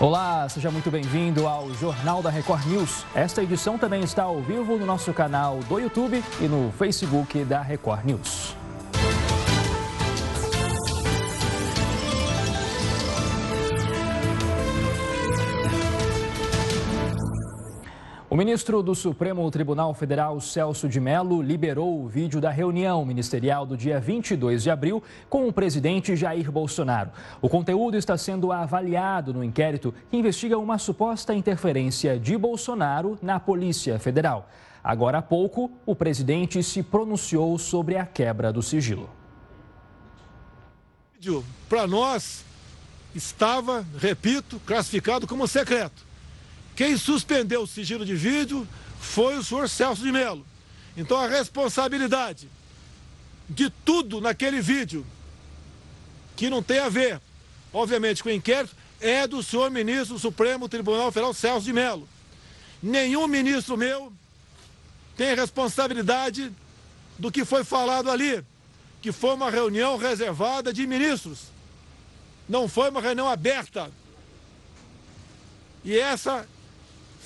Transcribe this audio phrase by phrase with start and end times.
[0.00, 3.06] Olá, seja muito bem-vindo ao Jornal da Record News.
[3.14, 7.62] Esta edição também está ao vivo no nosso canal do YouTube e no Facebook da
[7.62, 8.56] Record News.
[18.34, 23.64] O ministro do Supremo Tribunal Federal, Celso de Mello, liberou o vídeo da reunião ministerial
[23.64, 27.12] do dia 22 de abril com o presidente Jair Bolsonaro.
[27.40, 33.38] O conteúdo está sendo avaliado no inquérito que investiga uma suposta interferência de Bolsonaro na
[33.38, 34.50] Polícia Federal.
[34.82, 39.08] Agora há pouco, o presidente se pronunciou sobre a quebra do sigilo.
[41.68, 42.44] Para nós,
[43.14, 46.13] estava, repito, classificado como secreto.
[46.76, 48.66] Quem suspendeu o sigilo de vídeo
[48.98, 50.44] foi o senhor Celso de Mello.
[50.96, 52.48] Então a responsabilidade
[53.48, 55.06] de tudo naquele vídeo
[56.36, 57.20] que não tem a ver,
[57.72, 62.08] obviamente, com o inquérito, é do senhor ministro do Supremo Tribunal Federal, Celso de Mello.
[62.82, 64.12] Nenhum ministro meu
[65.16, 66.52] tem responsabilidade
[67.18, 68.44] do que foi falado ali,
[69.00, 71.42] que foi uma reunião reservada de ministros.
[72.48, 73.90] Não foi uma reunião aberta.
[75.84, 76.48] E essa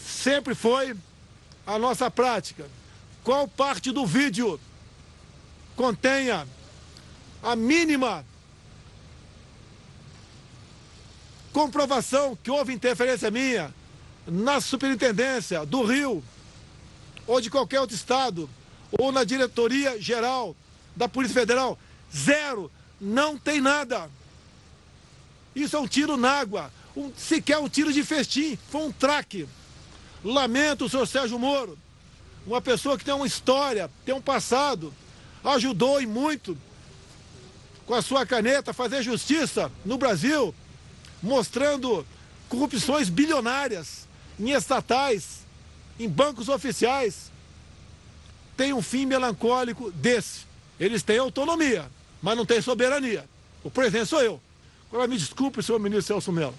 [0.08, 0.96] sempre foi
[1.66, 2.66] a nossa prática.
[3.22, 4.58] Qual parte do vídeo
[5.76, 6.46] contenha
[7.42, 8.24] a mínima
[11.52, 13.74] comprovação que houve interferência minha
[14.26, 16.22] na superintendência do Rio
[17.26, 18.48] ou de qualquer outro estado
[18.98, 20.56] ou na diretoria geral
[20.96, 21.78] da Polícia Federal.
[22.14, 22.70] Zero.
[23.00, 24.10] Não tem nada.
[25.54, 26.72] Isso é um tiro na água.
[26.96, 28.58] Um, sequer um tiro de festim.
[28.70, 29.48] Foi um traque.
[30.24, 31.78] Lamento o senhor Sérgio Moro,
[32.46, 34.92] uma pessoa que tem uma história, tem um passado,
[35.44, 36.56] ajudou e muito
[37.86, 40.54] com a sua caneta a fazer justiça no Brasil,
[41.22, 42.06] mostrando
[42.48, 44.06] corrupções bilionárias
[44.38, 45.46] em estatais,
[45.98, 47.30] em bancos oficiais.
[48.56, 50.46] Tem um fim melancólico desse.
[50.80, 51.90] Eles têm autonomia,
[52.20, 53.24] mas não têm soberania.
[53.62, 54.40] O presidente sou eu.
[54.90, 56.54] Agora me desculpe, senhor ministro Celso Mello.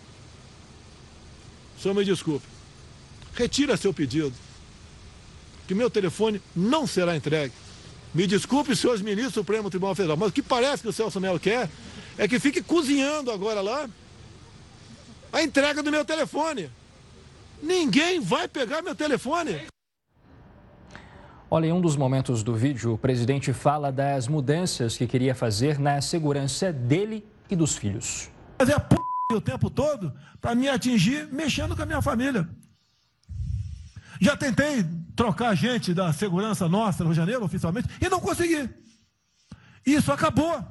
[1.77, 2.58] O senhor me desculpe
[3.33, 4.33] retira seu pedido.
[5.67, 7.53] Que meu telefone não será entregue.
[8.13, 11.19] Me desculpe, senhores ministros do Supremo Tribunal Federal, mas o que parece que o Celso
[11.21, 11.69] Melo quer
[12.17, 13.87] é que fique cozinhando agora lá
[15.31, 16.69] a entrega do meu telefone.
[17.61, 19.61] Ninguém vai pegar meu telefone.
[21.51, 25.79] Olha, em um dos momentos do vídeo, o presidente fala das mudanças que queria fazer
[25.79, 28.29] na segurança dele e dos filhos.
[28.59, 28.95] Fazer a p...
[29.31, 32.47] o tempo todo para me atingir mexendo com a minha família.
[34.19, 34.83] Já tentei
[35.15, 38.69] trocar gente da segurança nossa no Rio de Janeiro, oficialmente, e não consegui.
[39.85, 40.63] Isso acabou.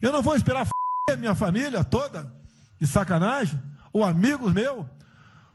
[0.00, 0.66] Eu não vou esperar
[1.18, 2.32] minha família toda,
[2.80, 3.60] de sacanagem,
[3.92, 4.86] ou amigos meus,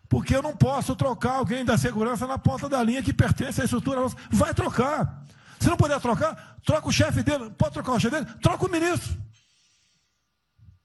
[0.08, 3.66] porque eu não posso trocar alguém da segurança na ponta da linha que pertence à
[3.66, 4.16] estrutura nossa.
[4.30, 5.26] Vai trocar.
[5.60, 7.50] Se não puder trocar, troca o chefe dele.
[7.52, 8.38] Pode trocar o chefe dele?
[8.42, 9.18] Troca o ministro.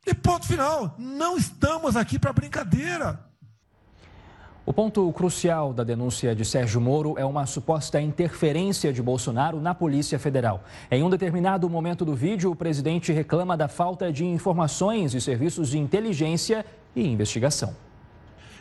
[0.06, 0.96] E ponto final.
[0.98, 3.31] Não estamos aqui para brincadeira.
[4.64, 9.74] O ponto crucial da denúncia de Sérgio Moro é uma suposta interferência de Bolsonaro na
[9.74, 10.62] Polícia Federal.
[10.88, 15.70] Em um determinado momento do vídeo, o presidente reclama da falta de informações e serviços
[15.70, 16.64] de inteligência
[16.94, 17.74] e investigação.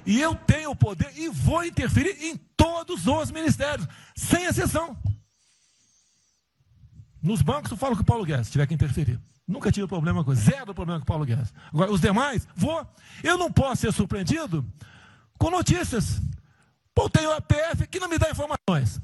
[0.04, 4.98] E eu tenho o poder e vou interferir em todos os ministérios, sem exceção.
[7.22, 9.20] Nos bancos eu falo com o Paulo Guedes, se tiver que interferir.
[9.48, 11.54] Nunca tive problema com zero problema com o Paulo Guedes.
[11.72, 12.84] Agora, os demais, vou.
[13.24, 14.66] Eu não posso ser surpreendido
[15.42, 16.22] com notícias.
[16.94, 19.02] Pô, tenho a PF que não me dá informações.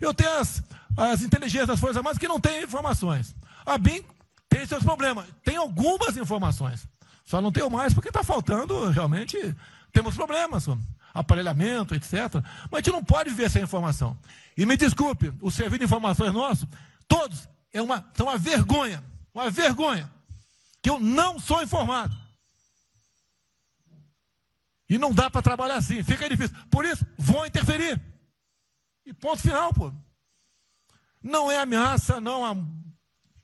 [0.00, 0.62] Eu tenho as,
[0.96, 3.34] as inteligências das Forças Armadas que não têm informações.
[3.66, 4.04] A BIM
[4.48, 5.26] tem seus problemas.
[5.44, 6.86] Tem algumas informações.
[7.24, 9.36] Só não tenho mais porque está faltando, realmente,
[9.92, 10.66] temos problemas.
[11.12, 12.34] Aparelhamento, etc.
[12.70, 14.16] Mas a gente não pode viver sem informação.
[14.56, 16.68] E me desculpe, o serviço de informações nosso,
[17.08, 19.02] todos, é uma, são uma vergonha.
[19.34, 20.08] Uma vergonha.
[20.80, 22.19] Que eu não sou informado.
[24.90, 26.56] E não dá para trabalhar assim, fica difícil.
[26.68, 28.00] Por isso, vou interferir.
[29.06, 29.92] E ponto final, pô.
[31.22, 32.56] Não é ameaça, não é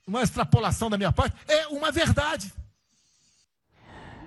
[0.04, 2.52] uma extrapolação da minha parte, é uma verdade.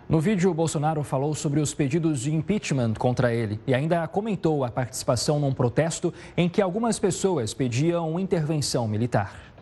[0.07, 4.71] No vídeo, Bolsonaro falou sobre os pedidos de impeachment contra ele e ainda comentou a
[4.71, 9.54] participação num protesto em que algumas pessoas pediam intervenção militar.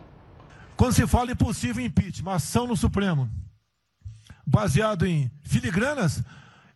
[0.76, 3.28] Quando se fala em possível impeachment, ação no Supremo,
[4.46, 6.24] baseado em filigranas,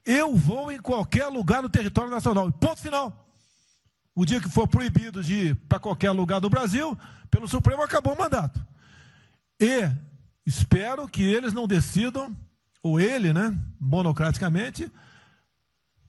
[0.05, 2.51] eu vou em qualquer lugar do território nacional.
[2.51, 3.27] Ponto final.
[4.13, 6.97] O dia que for proibido de ir para qualquer lugar do Brasil,
[7.29, 8.63] pelo Supremo acabou o mandato.
[9.59, 9.89] E
[10.45, 12.35] espero que eles não decidam
[12.83, 14.91] ou ele, né, monocraticamente,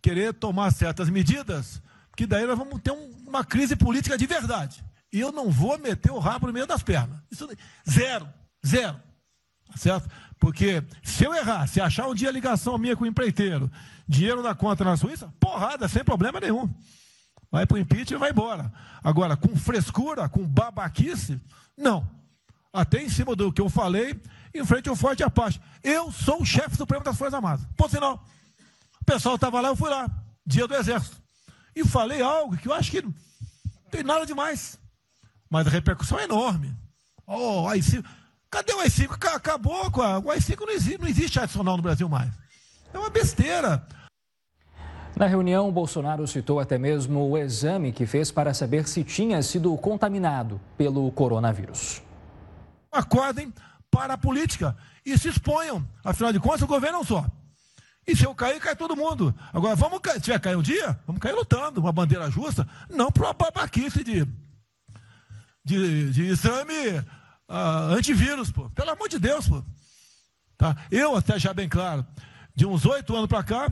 [0.00, 1.80] querer tomar certas medidas,
[2.16, 4.82] que daí nós vamos ter um, uma crise política de verdade.
[5.12, 7.20] E eu não vou meter o rabo no meio das pernas.
[7.30, 7.48] Isso,
[7.88, 8.28] zero,
[8.66, 9.00] zero.
[9.70, 10.08] Tá certo?
[10.42, 13.70] Porque se eu errar, se achar um dia ligação minha com o empreiteiro,
[14.08, 16.68] dinheiro na conta na Suíça, porrada, sem problema nenhum.
[17.48, 18.72] Vai para o impeachment e vai embora.
[19.04, 21.40] Agora, com frescura, com babaquice,
[21.78, 22.10] não.
[22.72, 24.20] Até em cima do que eu falei,
[24.52, 25.60] em frente ao Forte Apache.
[25.80, 27.64] Eu sou o chefe supremo das Forças Armadas.
[27.76, 28.26] Por sinal,
[29.00, 30.10] o pessoal estava lá, eu fui lá,
[30.44, 31.22] dia do Exército.
[31.72, 33.14] E falei algo que eu acho que não
[33.92, 34.76] tem nada demais.
[35.48, 36.76] Mas a repercussão é enorme.
[37.28, 38.04] Oh, AI-5.
[38.52, 39.34] Cadê o AI-5?
[39.34, 40.18] Acabou com a...
[40.18, 42.30] O AI-5 não existe, não existe adicional no Brasil mais.
[42.92, 43.82] É uma besteira.
[45.16, 49.74] Na reunião, Bolsonaro citou até mesmo o exame que fez para saber se tinha sido
[49.78, 52.02] contaminado pelo coronavírus.
[52.92, 53.54] Acordem
[53.90, 55.82] para a política e se exponham.
[56.04, 57.24] Afinal de contas, o governo não só.
[58.06, 59.34] E se eu cair, cai todo mundo.
[59.50, 60.16] Agora, vamos cair.
[60.16, 64.04] Se tiver cair um dia, vamos cair lutando, uma bandeira justa, não para uma babaquice
[64.04, 64.28] de,
[65.64, 67.02] de, de exame
[67.52, 68.70] uh, antivírus, pô.
[68.70, 69.62] Pelo amor de Deus, pô.
[70.56, 70.76] Tá?
[70.90, 72.06] Eu, até já bem claro,
[72.54, 73.70] de uns oito anos para cá,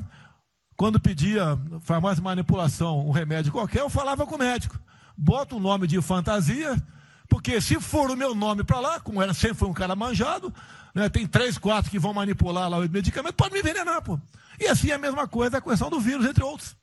[0.76, 4.78] quando pedia farmácia manipulação, um remédio qualquer, eu falava com o médico.
[5.16, 6.80] Bota um nome de fantasia,
[7.28, 10.52] porque se for o meu nome para lá, como era sempre foi um cara manjado,
[10.94, 14.18] né, tem três, quatro que vão manipular lá o medicamento, pode me envenenar, pô.
[14.58, 16.76] E assim é a mesma coisa a questão do vírus, entre outros.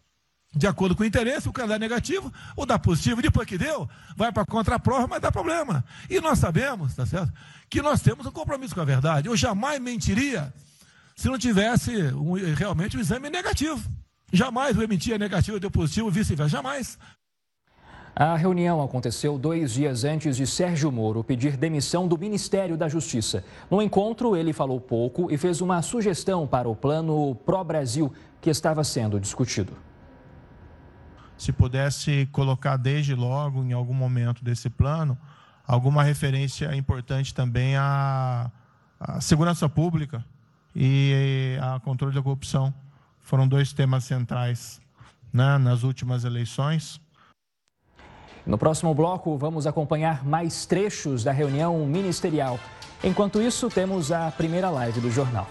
[0.56, 3.88] De acordo com o interesse, o cara dá negativo, ou dá positivo, depois que deu,
[4.16, 5.84] vai para a contraprova, mas dá problema.
[6.10, 7.32] E nós sabemos, tá certo?
[7.70, 9.28] Que nós temos um compromisso com a verdade.
[9.28, 10.54] Eu jamais mentiria
[11.16, 13.82] se não tivesse um, realmente um exame negativo.
[14.32, 16.98] Jamais o emitia negativo e deu positivo, vice-versa, jamais.
[18.16, 23.44] A reunião aconteceu dois dias antes de Sérgio Moro pedir demissão do Ministério da Justiça.
[23.70, 28.12] No encontro, ele falou pouco e fez uma sugestão para o plano Pró-Brasil
[28.42, 29.74] que estava sendo discutido.
[31.38, 35.18] Se pudesse colocar desde logo, em algum momento desse plano,
[35.66, 38.52] alguma referência importante também à,
[39.00, 40.24] à segurança pública,
[40.80, 42.72] e a controle da corrupção.
[43.20, 44.80] Foram dois temas centrais
[45.34, 47.02] né, nas últimas eleições.
[48.46, 52.60] No próximo bloco, vamos acompanhar mais trechos da reunião ministerial.
[53.04, 55.48] Enquanto isso, temos a primeira live do jornal.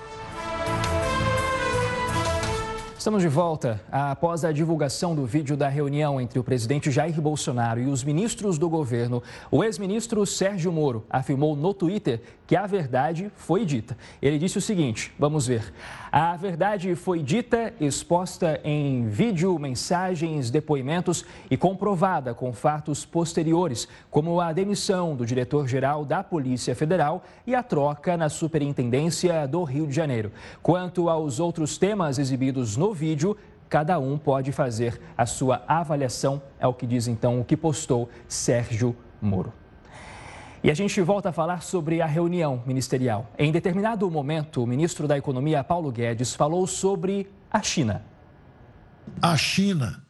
[3.07, 3.81] Estamos de volta.
[3.89, 8.59] Após a divulgação do vídeo da reunião entre o presidente Jair Bolsonaro e os ministros
[8.59, 13.97] do governo, o ex-ministro Sérgio Moro afirmou no Twitter que a verdade foi dita.
[14.21, 15.73] Ele disse o seguinte: vamos ver.
[16.11, 24.41] A verdade foi dita, exposta em vídeo, mensagens, depoimentos e comprovada com fatos posteriores, como
[24.41, 29.95] a demissão do diretor-geral da Polícia Federal e a troca na Superintendência do Rio de
[29.95, 30.33] Janeiro.
[30.61, 33.37] Quanto aos outros temas exibidos no vídeo,
[33.69, 38.09] cada um pode fazer a sua avaliação, é o que diz então o que postou
[38.27, 39.53] Sérgio Moro.
[40.65, 43.31] E a gente volta a falar sobre a reunião ministerial.
[43.39, 48.03] Em determinado momento, o ministro da Economia, Paulo Guedes, falou sobre a China.
[49.23, 50.03] A China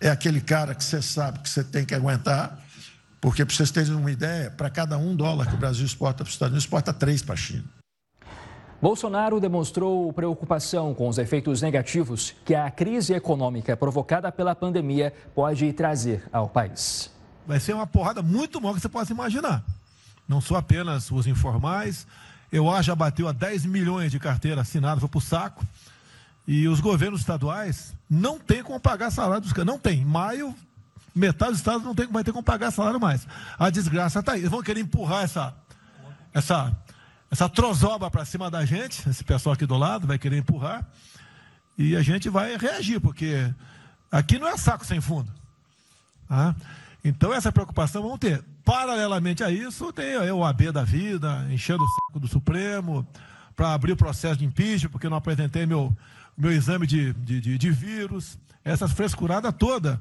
[0.00, 2.60] é aquele cara que você sabe que você tem que aguentar,
[3.20, 6.28] porque, para vocês terem uma ideia, para cada um dólar que o Brasil exporta para
[6.28, 7.64] os Estados Unidos, exporta três para a China.
[8.82, 15.72] Bolsonaro demonstrou preocupação com os efeitos negativos que a crise econômica provocada pela pandemia pode
[15.72, 17.10] trazer ao país.
[17.46, 19.64] Vai ser uma porrada muito maior que você possa imaginar
[20.28, 22.06] não são apenas os informais.
[22.50, 25.64] Eu acho já bateu a 10 milhões de carteira assinada, foi para o saco.
[26.46, 29.52] E os governos estaduais não têm como pagar salário dos.
[29.64, 30.00] Não tem.
[30.00, 30.54] Em maio,
[31.14, 33.26] metade dos estados não tem, vai ter como pagar salário mais.
[33.58, 34.40] A desgraça está aí.
[34.40, 35.54] Eles vão querer empurrar essa,
[36.34, 36.72] essa,
[37.32, 39.08] essa trozoba para cima da gente.
[39.08, 40.86] Esse pessoal aqui do lado vai querer empurrar.
[41.78, 43.50] E a gente vai reagir, porque
[44.10, 45.32] aqui não é saco sem fundo.
[46.28, 46.54] Ah,
[47.02, 48.44] então, essa preocupação vamos ter.
[48.62, 53.06] Paralelamente a isso, tem o OAB da vida, enchendo o saco do Supremo,
[53.56, 55.96] para abrir o processo de impeachment, porque não apresentei meu,
[56.36, 60.00] meu exame de, de, de, de vírus, essa frescurada toda,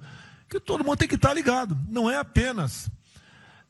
[0.49, 1.79] que todo mundo tem que estar tá ligado.
[1.89, 2.91] Não é apenas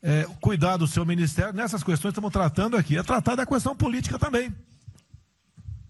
[0.02, 3.76] é, cuidar do seu ministério, nessas questões que estamos tratando aqui, é tratar da questão
[3.76, 4.52] política também.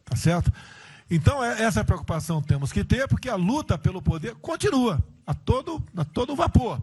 [0.04, 0.52] Tá certo?
[1.10, 5.82] Então, é, essa preocupação temos que ter, porque a luta pelo poder continua, a todo,
[5.96, 6.80] a todo vapor.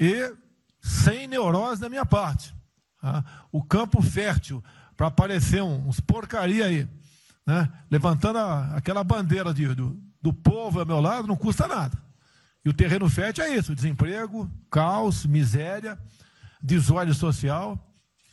[0.00, 0.34] E
[0.80, 2.54] sem neurose da minha parte.
[3.00, 3.24] Tá?
[3.52, 4.64] O campo fértil
[4.96, 6.88] para aparecer uns porcaria aí,
[7.46, 7.70] né?
[7.90, 11.96] levantando a, aquela bandeira de, do, do povo ao meu lado, não custa nada.
[12.64, 15.98] E o terreno fértil é isso: desemprego, caos, miséria,
[16.60, 17.78] desordem social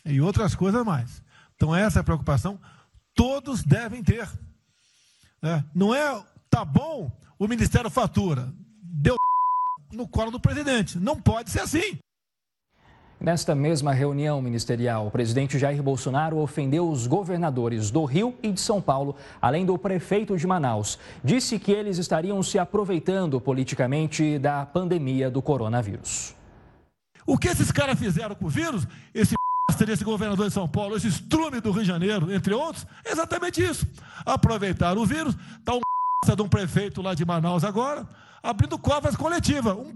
[0.05, 1.23] e outras coisas mais.
[1.55, 2.59] Então, essa é preocupação
[3.15, 4.29] todos devem ter.
[5.41, 5.63] Né?
[5.73, 8.53] Não é, tá bom, o Ministério fatura.
[8.83, 9.15] Deu
[9.91, 10.99] no colo do presidente.
[10.99, 11.97] Não pode ser assim.
[13.17, 18.59] Nesta mesma reunião ministerial, o presidente Jair Bolsonaro ofendeu os governadores do Rio e de
[18.59, 20.99] São Paulo, além do prefeito de Manaus.
[21.23, 26.35] Disse que eles estariam se aproveitando politicamente da pandemia do coronavírus.
[27.25, 29.35] O que esses caras fizeram com o vírus, esse
[29.89, 33.61] esse governador de São Paulo, esse estrume do Rio de Janeiro, entre outros, é exatamente
[33.61, 33.85] isso.
[34.25, 35.81] Aproveitaram o vírus, está um
[36.35, 38.07] de um prefeito lá de Manaus agora,
[38.41, 39.75] abrindo covas coletivas.
[39.75, 39.91] Um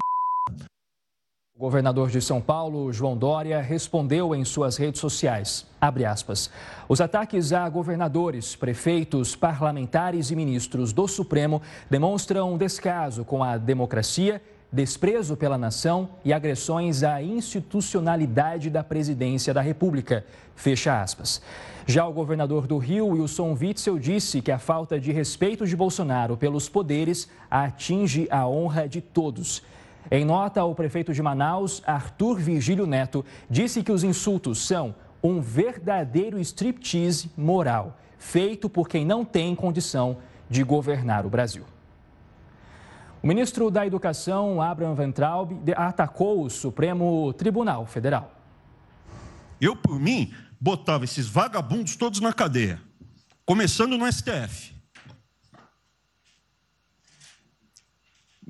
[1.59, 6.49] o governador de São Paulo, João Dória, respondeu em suas redes sociais, aspas,
[6.87, 14.41] os ataques a governadores, prefeitos, parlamentares e ministros do Supremo demonstram descaso com a democracia,
[14.71, 21.41] desprezo pela nação e agressões à institucionalidade da presidência da República, fecha aspas.
[21.87, 26.37] Já o governador do Rio, Wilson Witzel, disse que a falta de respeito de Bolsonaro
[26.37, 29.63] pelos poderes atinge a honra de todos
[30.11, 35.39] em nota, o prefeito de Manaus, Arthur Virgílio Neto, disse que os insultos são um
[35.39, 40.17] verdadeiro striptease moral, feito por quem não tem condição
[40.49, 41.63] de governar o Brasil.
[43.21, 48.33] O ministro da Educação, Abraham Ventraub, atacou o Supremo Tribunal Federal.
[49.59, 52.81] Eu, por mim, botava esses vagabundos todos na cadeia,
[53.45, 54.73] começando no STF.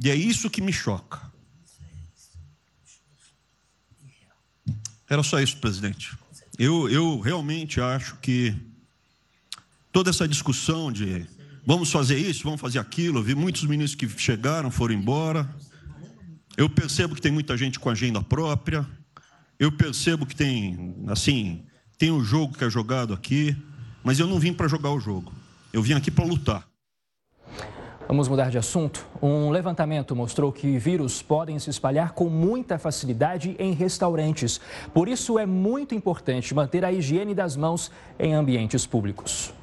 [0.02, 1.20] E é isso que me choca.
[5.10, 6.16] Era só isso, presidente.
[6.60, 8.56] Eu, eu realmente acho que
[9.92, 11.28] toda essa discussão de
[11.66, 15.48] vamos fazer isso, vamos fazer aquilo, vi muitos ministros que chegaram, foram embora.
[16.58, 18.86] Eu percebo que tem muita gente com agenda própria.
[19.58, 21.64] Eu percebo que tem, assim,
[21.98, 23.56] tem um jogo que é jogado aqui,
[24.04, 25.32] mas eu não vim para jogar o jogo.
[25.72, 26.68] Eu vim aqui para lutar.
[28.10, 29.06] Vamos mudar de assunto.
[29.22, 34.60] Um levantamento mostrou que vírus podem se espalhar com muita facilidade em restaurantes.
[34.92, 39.54] Por isso é muito importante manter a higiene das mãos em ambientes públicos.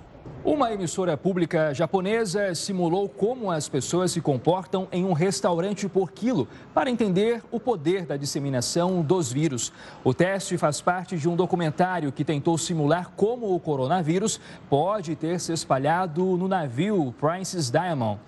[0.46, 6.46] Uma emissora pública japonesa simulou como as pessoas se comportam em um restaurante por quilo
[6.72, 9.72] para entender o poder da disseminação dos vírus.
[10.04, 15.40] O teste faz parte de um documentário que tentou simular como o coronavírus pode ter
[15.40, 18.20] se espalhado no navio Princess Diamond.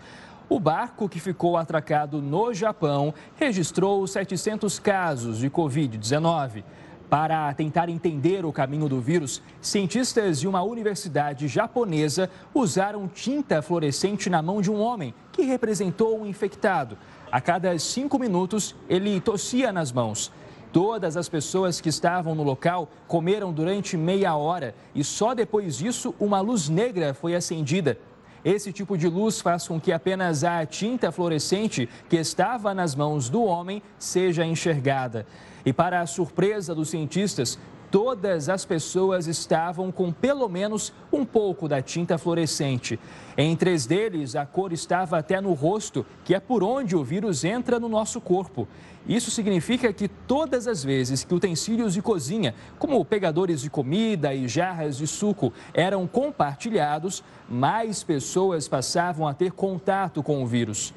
[0.49, 6.65] O barco, que ficou atracado no Japão, registrou 700 casos de Covid-19.
[7.11, 14.29] Para tentar entender o caminho do vírus, cientistas de uma universidade japonesa usaram tinta fluorescente
[14.29, 16.99] na mão de um homem que representou um infectado.
[17.33, 20.31] A cada cinco minutos, ele tossia nas mãos.
[20.71, 26.15] Todas as pessoas que estavam no local comeram durante meia hora e só depois disso
[26.21, 27.99] uma luz negra foi acendida.
[28.45, 33.31] Esse tipo de luz faz com que apenas a tinta fluorescente que estava nas mãos
[33.31, 35.27] do homem seja enxergada.
[35.69, 37.59] E para a surpresa dos cientistas,
[37.91, 42.99] todas as pessoas estavam com pelo menos um pouco da tinta fluorescente.
[43.37, 47.45] Em três deles, a cor estava até no rosto, que é por onde o vírus
[47.45, 48.67] entra no nosso corpo.
[49.07, 54.49] Isso significa que todas as vezes que utensílios de cozinha, como pegadores de comida e
[54.49, 60.95] jarras de suco, eram compartilhados, mais pessoas passavam a ter contato com o vírus.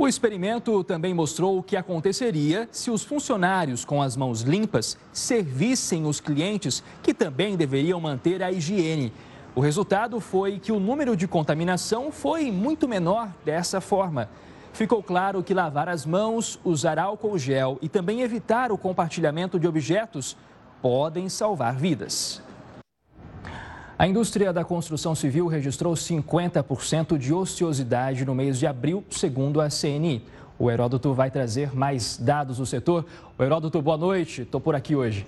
[0.00, 6.06] O experimento também mostrou o que aconteceria se os funcionários com as mãos limpas servissem
[6.06, 9.12] os clientes que também deveriam manter a higiene.
[9.54, 14.30] O resultado foi que o número de contaminação foi muito menor dessa forma.
[14.72, 19.68] Ficou claro que lavar as mãos, usar álcool gel e também evitar o compartilhamento de
[19.68, 20.34] objetos
[20.80, 22.42] podem salvar vidas.
[24.00, 29.68] A indústria da construção civil registrou 50% de ociosidade no mês de abril, segundo a
[29.68, 30.24] CNI.
[30.58, 33.04] O Heródoto vai trazer mais dados do setor.
[33.38, 34.40] O Heródoto, boa noite.
[34.40, 35.26] Estou por aqui hoje.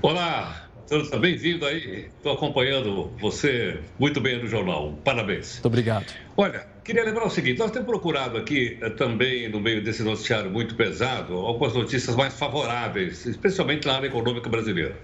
[0.00, 2.10] Olá, Seja bem-vindo aí.
[2.16, 4.92] Estou acompanhando você muito bem no jornal.
[5.02, 5.54] Parabéns.
[5.54, 6.12] Muito obrigado.
[6.36, 10.50] Olha, queria lembrar o seguinte: nós temos procurado aqui eh, também, no meio desse noticiário
[10.50, 14.96] muito pesado, algumas notícias mais favoráveis, especialmente na área econômica brasileira.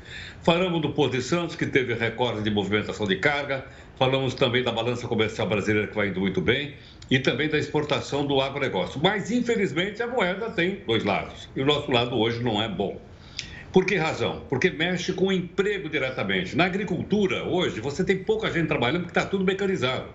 [0.43, 3.65] Falamos do Porto de Santos, que teve recorde de movimentação de carga.
[3.97, 6.75] Falamos também da balança comercial brasileira, que vai indo muito bem.
[7.11, 9.01] E também da exportação do agronegócio.
[9.03, 11.49] Mas, infelizmente, a moeda tem dois lados.
[11.57, 13.01] E o nosso lado hoje não é bom.
[13.73, 14.43] Por que razão?
[14.49, 16.57] Porque mexe com o emprego diretamente.
[16.57, 20.09] Na agricultura, hoje, você tem pouca gente trabalhando porque está tudo mecanizado.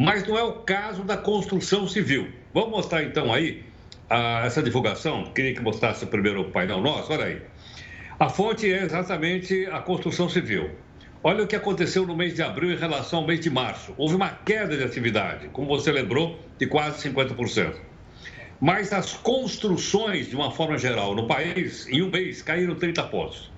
[0.00, 2.28] Mas não é o caso da construção civil.
[2.54, 3.64] Vamos mostrar então aí
[4.08, 5.24] a, essa divulgação.
[5.34, 7.12] Queria que mostrasse primeiro o painel nosso.
[7.12, 7.42] Olha aí.
[8.16, 10.70] A fonte é exatamente a construção civil.
[11.20, 13.92] Olha o que aconteceu no mês de abril em relação ao mês de março.
[13.98, 17.74] Houve uma queda de atividade, como você lembrou, de quase 50%.
[18.60, 23.50] Mas as construções, de uma forma geral, no país, em um mês, caíram 30 pontos.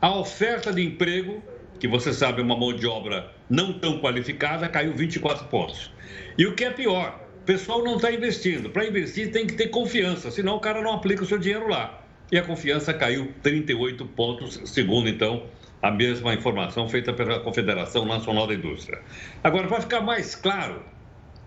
[0.00, 1.42] A oferta de emprego,
[1.78, 5.90] que você sabe é uma mão de obra não tão qualificada, caiu 24 pontos.
[6.36, 8.70] E o que é pior, o pessoal não está investindo.
[8.70, 12.02] Para investir tem que ter confiança, senão o cara não aplica o seu dinheiro lá.
[12.30, 15.46] E a confiança caiu 38 pontos, segundo então
[15.80, 19.00] a mesma informação feita pela Confederação Nacional da Indústria.
[19.42, 20.82] Agora, para ficar mais claro,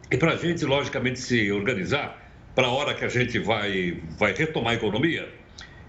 [0.09, 2.17] e para a gente, logicamente, se organizar,
[2.55, 5.27] para a hora que a gente vai, vai retomar a economia,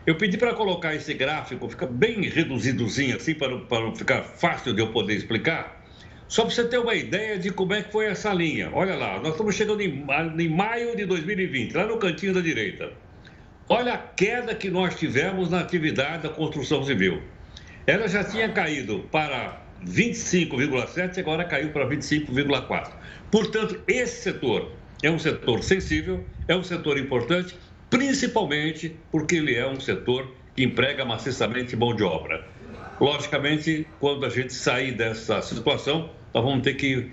[0.07, 4.81] eu pedi para colocar esse gráfico, fica bem reduzidozinho assim, para, para ficar fácil de
[4.81, 5.81] eu poder explicar,
[6.29, 8.71] só para você ter uma ideia de como é que foi essa linha.
[8.73, 10.05] Olha lá, nós estamos chegando em,
[10.39, 12.93] em maio de 2020, lá no cantinho da direita.
[13.69, 17.23] Olha a queda que nós tivemos na atividade da construção civil
[17.87, 22.93] ela já tinha caído para 25,7, agora caiu para 25,4.
[23.31, 27.57] Portanto, esse setor é um setor sensível, é um setor importante,
[27.93, 32.43] principalmente porque ele é um setor que emprega maciçamente mão de obra.
[32.99, 37.11] Logicamente, quando a gente sair dessa situação, nós vamos ter que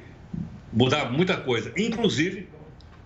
[0.72, 2.48] mudar muita coisa, inclusive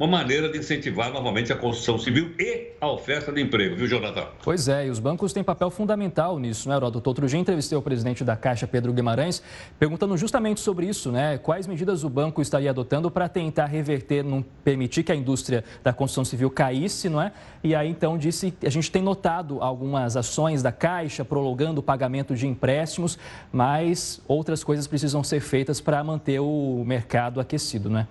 [0.04, 4.28] uma maneira de incentivar novamente a construção civil e a oferta de emprego, viu, Jonathan?
[4.44, 7.10] Pois é, e os bancos têm papel fundamental nisso, né, Heródoto?
[7.10, 9.42] Outro dia entrevistei o presidente da Caixa, Pedro Guimarães,
[9.80, 11.38] perguntando justamente sobre isso, né?
[11.38, 15.94] Quais medidas o banco estaria adotando para tentar reverter, não permitir que a indústria da
[15.94, 17.32] construção civil caísse, não é?
[17.64, 22.36] E aí, então, disse a gente tem notado algumas ações da Caixa prolongando o pagamento
[22.36, 23.18] de empréstimos,
[23.54, 28.08] mas outras coisas precisam ser feitas para manter o mercado aquecido, não é?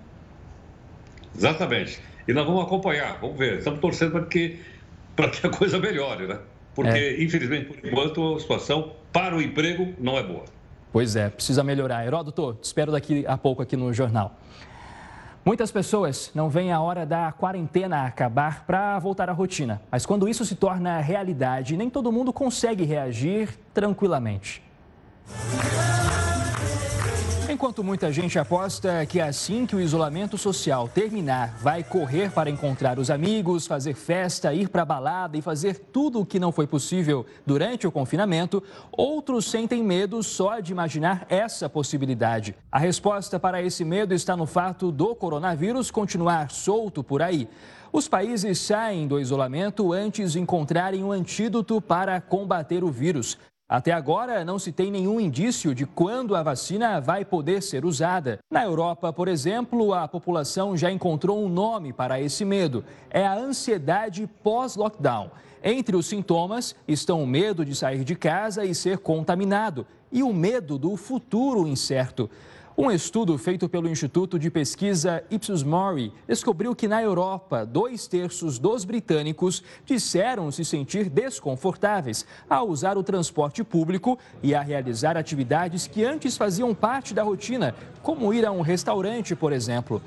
[1.35, 1.99] Exatamente.
[2.27, 3.57] E nós vamos acompanhar, vamos ver.
[3.57, 4.59] Estamos torcendo para que,
[5.15, 6.39] para que a coisa melhore, né?
[6.73, 7.23] Porque, é.
[7.23, 10.45] infelizmente, por enquanto, a situação para o emprego não é boa.
[10.91, 12.05] Pois é, precisa melhorar.
[12.05, 14.39] Heródoto, te espero daqui a pouco aqui no jornal.
[15.45, 19.81] Muitas pessoas não veem a hora da quarentena acabar para voltar à rotina.
[19.91, 24.63] Mas quando isso se torna realidade, nem todo mundo consegue reagir tranquilamente.
[27.53, 32.97] Enquanto muita gente aposta que assim que o isolamento social terminar, vai correr para encontrar
[32.97, 36.65] os amigos, fazer festa, ir para a balada e fazer tudo o que não foi
[36.65, 42.55] possível durante o confinamento, outros sentem medo só de imaginar essa possibilidade.
[42.71, 47.47] A resposta para esse medo está no fato do coronavírus continuar solto por aí.
[47.91, 53.37] Os países saem do isolamento antes de encontrarem um antídoto para combater o vírus.
[53.67, 58.39] Até agora, não se tem nenhum indício de quando a vacina vai poder ser usada.
[58.51, 63.33] Na Europa, por exemplo, a população já encontrou um nome para esse medo: é a
[63.33, 65.31] ansiedade pós-lockdown.
[65.63, 70.33] Entre os sintomas estão o medo de sair de casa e ser contaminado e o
[70.33, 72.29] medo do futuro incerto.
[72.75, 78.57] Um estudo feito pelo Instituto de Pesquisa Ipsos Mori descobriu que na Europa, dois terços
[78.57, 85.85] dos britânicos disseram se sentir desconfortáveis ao usar o transporte público e a realizar atividades
[85.85, 90.01] que antes faziam parte da rotina, como ir a um restaurante, por exemplo.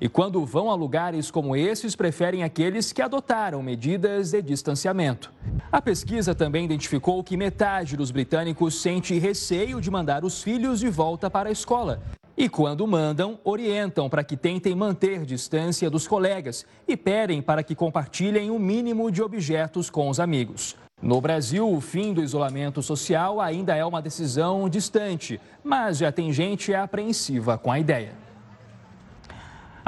[0.00, 5.32] E quando vão a lugares como esses, preferem aqueles que adotaram medidas de distanciamento.
[5.72, 10.88] A pesquisa também identificou que metade dos britânicos sente receio de mandar os filhos de
[10.88, 12.00] volta para a escola.
[12.36, 17.74] E quando mandam, orientam para que tentem manter distância dos colegas e pedem para que
[17.74, 20.76] compartilhem o um mínimo de objetos com os amigos.
[21.02, 26.32] No Brasil, o fim do isolamento social ainda é uma decisão distante, mas já tem
[26.32, 28.27] gente apreensiva com a ideia.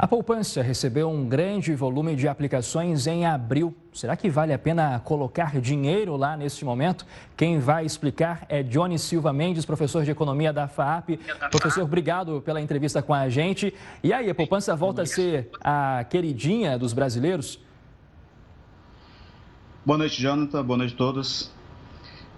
[0.01, 3.71] A poupança recebeu um grande volume de aplicações em abril.
[3.93, 7.05] Será que vale a pena colocar dinheiro lá neste momento?
[7.37, 11.19] Quem vai explicar é Johnny Silva Mendes, professor de economia da FAP.
[11.51, 13.75] Professor, obrigado pela entrevista com a gente.
[14.03, 17.59] E aí, a poupança volta a ser a queridinha dos brasileiros?
[19.85, 20.65] Boa noite, Jonathan.
[20.65, 21.51] Boa noite a todos.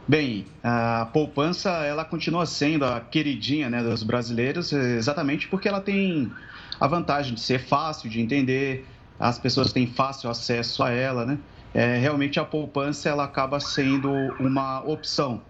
[0.05, 6.29] Bem, a poupança ela continua sendo a queridinha né, dos brasileiros, exatamente porque ela tem
[6.79, 8.87] a vantagem de ser fácil de entender,
[9.19, 11.37] as pessoas têm fácil acesso a ela, né?
[11.73, 15.41] É, realmente a poupança ela acaba sendo uma opção.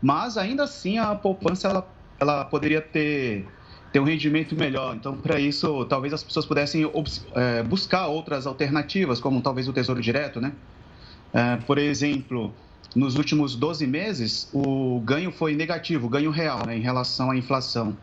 [0.00, 1.86] Mas ainda assim a poupança ela,
[2.18, 3.46] ela poderia ter,
[3.92, 4.94] ter um rendimento melhor.
[4.94, 6.90] Então, para isso, talvez as pessoas pudessem
[7.34, 10.52] é, buscar outras alternativas, como talvez o Tesouro Direto, né?
[11.32, 12.54] É, por exemplo,
[12.94, 17.96] nos últimos 12 meses, o ganho foi negativo, ganho real, né, em relação à inflação.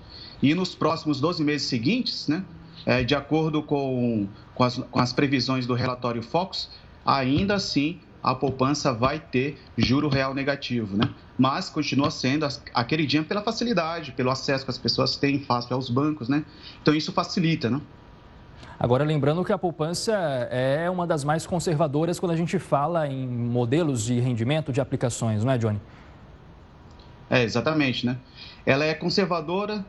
[0.46, 2.46] E nos próximos 12 meses seguintes, né,
[2.86, 6.70] é, de acordo com, com as, com, as, previsões do relatório Fox,
[7.04, 11.10] ainda assim a poupança vai ter juro real negativo, né?
[11.36, 15.90] Mas continua sendo a queridinha pela facilidade, pelo acesso que as pessoas têm fácil aos
[15.90, 16.46] bancos, né?
[16.80, 17.82] Então isso facilita, né?
[18.80, 20.14] Agora, lembrando que a poupança
[20.52, 25.44] é uma das mais conservadoras quando a gente fala em modelos de rendimento de aplicações,
[25.44, 25.82] não é, Johnny?
[27.32, 28.18] É, exatamente, né?
[28.64, 29.84] Ela é conservadora,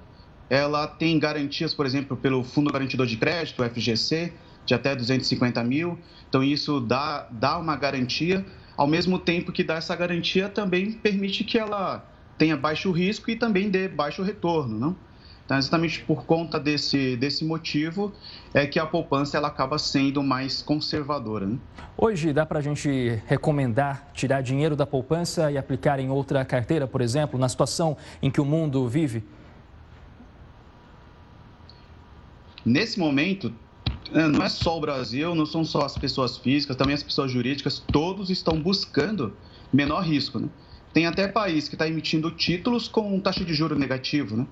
[0.48, 4.32] ela tem garantias, por exemplo, pelo Fundo Garantidor de Crédito, FGC,
[4.64, 5.98] de até 250 mil.
[6.28, 8.44] Então, isso dá, dá uma garantia,
[8.76, 12.04] ao mesmo tempo que dá essa garantia também permite que ela
[12.36, 14.96] tenha baixo risco e também dê baixo retorno, não?
[15.46, 18.12] Então, exatamente por conta desse, desse motivo
[18.52, 21.46] é que a poupança ela acaba sendo mais conservadora.
[21.46, 21.56] Né?
[21.96, 26.88] Hoje dá para a gente recomendar tirar dinheiro da poupança e aplicar em outra carteira,
[26.88, 29.22] por exemplo, na situação em que o mundo vive?
[32.66, 33.54] Nesse momento,
[34.12, 37.30] é, não é só o Brasil, não são só as pessoas físicas, também as pessoas
[37.30, 39.36] jurídicas, todos estão buscando
[39.72, 40.40] menor risco.
[40.40, 40.48] Né?
[40.92, 44.46] Tem até país que está emitindo títulos com taxa de juro negativo, né?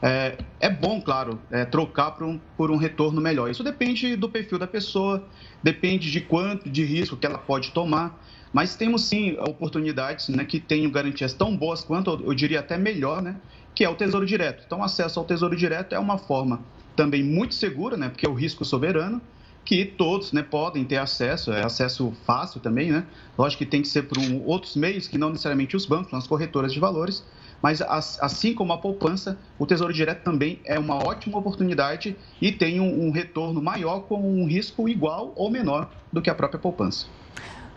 [0.00, 3.50] É, é bom, claro, é, trocar por um, por um retorno melhor.
[3.50, 5.26] Isso depende do perfil da pessoa,
[5.60, 8.16] depende de quanto de risco que ela pode tomar.
[8.52, 13.20] Mas temos sim oportunidades né, que tenham garantias tão boas quanto, eu diria até melhor,
[13.20, 13.36] né,
[13.78, 14.64] que é o Tesouro Direto.
[14.66, 16.62] Então, acesso ao Tesouro Direto é uma forma
[16.96, 19.22] também muito segura, né, porque é o risco soberano,
[19.64, 23.04] que todos né, podem ter acesso, é acesso fácil também, né?
[23.38, 26.26] Lógico que tem que ser por um, outros meios, que não necessariamente os bancos, as
[26.26, 27.24] corretoras de valores,
[27.62, 32.80] mas assim como a poupança, o Tesouro Direto também é uma ótima oportunidade e tem
[32.80, 37.06] um, um retorno maior com um risco igual ou menor do que a própria poupança.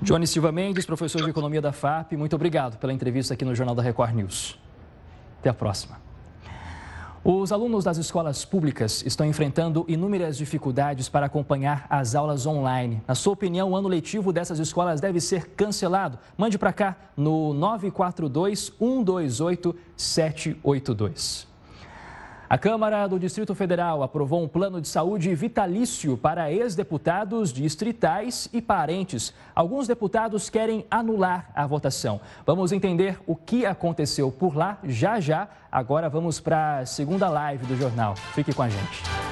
[0.02, 3.76] Johnny Silva Mendes, professor de Economia da FAP, muito obrigado pela entrevista aqui no Jornal
[3.76, 4.58] da Record News.
[5.42, 6.00] Até a próxima.
[7.24, 13.02] Os alunos das escolas públicas estão enfrentando inúmeras dificuldades para acompanhar as aulas online.
[13.08, 16.20] Na sua opinião, o ano letivo dessas escolas deve ser cancelado?
[16.38, 21.51] Mande para cá no 942 128 782.
[22.52, 28.62] A Câmara do Distrito Federal aprovou um plano de saúde vitalício para ex-deputados distritais e
[28.62, 29.34] parentes.
[29.56, 32.20] Alguns deputados querem anular a votação.
[32.46, 35.48] Vamos entender o que aconteceu por lá já já.
[35.72, 38.18] Agora vamos para a segunda live do jornal.
[38.18, 39.31] Fique com a gente.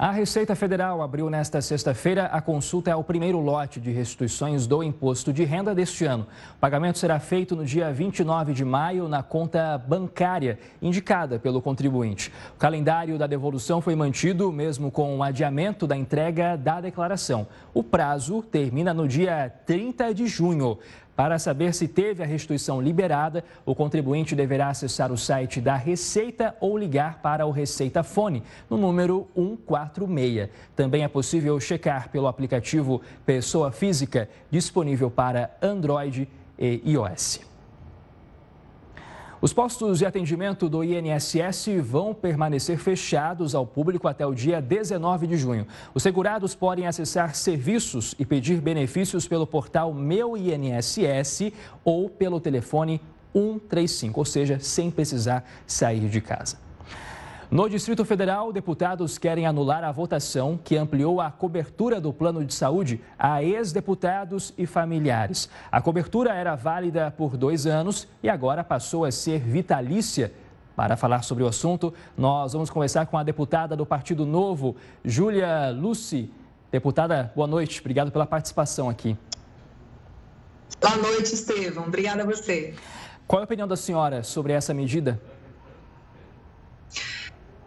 [0.00, 5.32] A Receita Federal abriu nesta sexta-feira a consulta ao primeiro lote de restituições do imposto
[5.32, 6.24] de renda deste ano.
[6.54, 12.32] O pagamento será feito no dia 29 de maio na conta bancária indicada pelo contribuinte.
[12.54, 17.48] O calendário da devolução foi mantido mesmo com o adiamento da entrega da declaração.
[17.74, 20.78] O prazo termina no dia 30 de junho.
[21.18, 26.54] Para saber se teve a restituição liberada, o contribuinte deverá acessar o site da Receita
[26.60, 30.48] ou ligar para o Receita Fone, no número 146.
[30.76, 37.47] Também é possível checar pelo aplicativo Pessoa Física, disponível para Android e iOS.
[39.40, 45.28] Os postos de atendimento do INSS vão permanecer fechados ao público até o dia 19
[45.28, 45.64] de junho.
[45.94, 51.52] Os segurados podem acessar serviços e pedir benefícios pelo portal Meu INSS
[51.84, 53.00] ou pelo telefone
[53.32, 56.67] 135, ou seja, sem precisar sair de casa.
[57.50, 62.52] No Distrito Federal, deputados querem anular a votação que ampliou a cobertura do plano de
[62.52, 65.48] saúde a ex-deputados e familiares.
[65.72, 70.30] A cobertura era válida por dois anos e agora passou a ser vitalícia.
[70.76, 75.70] Para falar sobre o assunto, nós vamos conversar com a deputada do Partido Novo, Júlia
[75.70, 76.30] Luci.
[76.70, 77.80] Deputada, boa noite.
[77.80, 79.16] Obrigado pela participação aqui.
[80.78, 81.84] Boa noite, Estevam.
[81.86, 82.74] Obrigada a você.
[83.26, 85.18] Qual é a opinião da senhora sobre essa medida?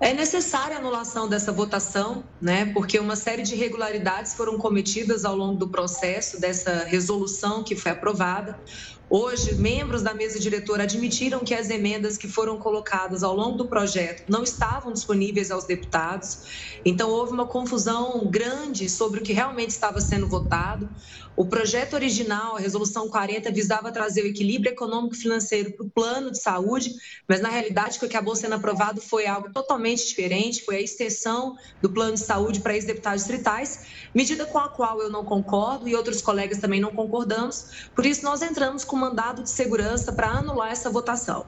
[0.03, 2.65] É necessária a anulação dessa votação, né?
[2.73, 7.91] Porque uma série de irregularidades foram cometidas ao longo do processo dessa resolução que foi
[7.91, 8.59] aprovada.
[9.07, 13.67] Hoje, membros da mesa diretora admitiram que as emendas que foram colocadas ao longo do
[13.67, 16.79] projeto não estavam disponíveis aos deputados.
[16.83, 20.89] Então, houve uma confusão grande sobre o que realmente estava sendo votado.
[21.35, 25.89] O projeto original, a Resolução 40, visava trazer o equilíbrio econômico e financeiro para o
[25.89, 26.91] plano de saúde,
[27.25, 31.55] mas na realidade o que acabou sendo aprovado foi algo totalmente diferente, foi a extensão
[31.81, 35.95] do plano de saúde para ex-deputados distritais, medida com a qual eu não concordo e
[35.95, 37.89] outros colegas também não concordamos.
[37.95, 41.45] Por isso, nós entramos com mandado de segurança para anular essa votação.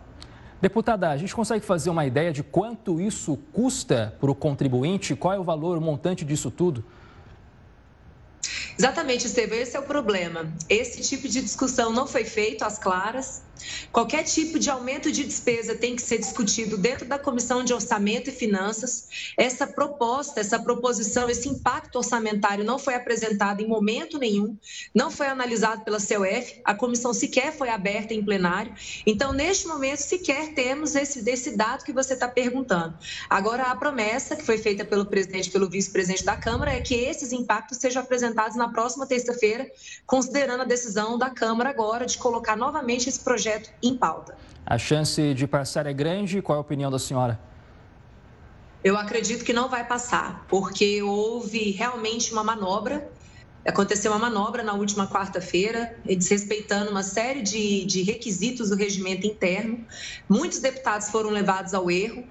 [0.62, 5.14] Deputada, a gente consegue fazer uma ideia de quanto isso custa para o contribuinte?
[5.14, 6.86] Qual é o valor, o montante disso tudo?
[8.78, 10.52] Exatamente, Estevam, esse é o problema.
[10.70, 13.44] Esse tipo de discussão não foi feito às claras.
[13.92, 18.30] Qualquer tipo de aumento de despesa tem que ser discutido dentro da Comissão de Orçamento
[18.30, 19.08] e Finanças.
[19.38, 24.58] Essa proposta, essa proposição, esse impacto orçamentário não foi apresentado em momento nenhum,
[24.94, 28.74] não foi analisado pela CUF, a comissão sequer foi aberta em plenário.
[29.06, 32.98] Então, neste momento, sequer temos esse, desse dado que você está perguntando.
[33.30, 37.32] Agora, a promessa que foi feita pelo presidente pelo vice-presidente da Câmara é que esses
[37.32, 39.70] impactos sejam apresentados na próxima terça-feira,
[40.06, 44.36] considerando a decisão da Câmara agora de colocar novamente esse projeto em pauta.
[44.66, 46.42] A chance de passar é grande.
[46.42, 47.40] Qual é a opinião da senhora?
[48.84, 53.10] Eu acredito que não vai passar, porque houve realmente uma manobra.
[53.66, 59.86] Aconteceu uma manobra na última quarta-feira, desrespeitando uma série de, de requisitos do regimento interno.
[60.28, 62.26] Muitos deputados foram levados ao erro.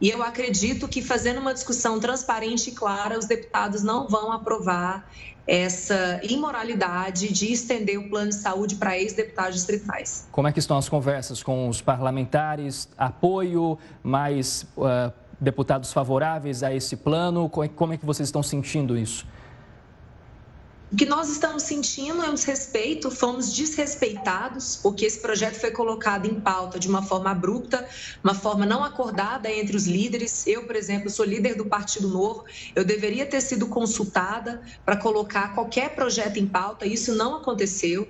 [0.00, 5.10] E eu acredito que fazendo uma discussão transparente e clara, os deputados não vão aprovar
[5.46, 10.28] essa imoralidade de estender o plano de saúde para ex-deputados distritais.
[10.32, 12.88] Como é que estão as conversas com os parlamentares?
[12.98, 17.48] Apoio, mais uh, deputados favoráveis a esse plano?
[17.48, 19.26] Como é que vocês estão sentindo isso?
[20.92, 26.26] O que nós estamos sentindo é um desrespeito, fomos desrespeitados, porque esse projeto foi colocado
[26.26, 27.88] em pauta de uma forma abrupta,
[28.22, 30.46] uma forma não acordada entre os líderes.
[30.46, 35.56] Eu, por exemplo, sou líder do Partido Novo, eu deveria ter sido consultada para colocar
[35.56, 38.08] qualquer projeto em pauta, isso não aconteceu.